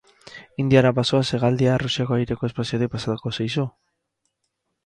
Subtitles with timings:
[0.63, 3.67] Indiara bazoaz hegaldia Errusiako aireko espaziotik pasako zaizu?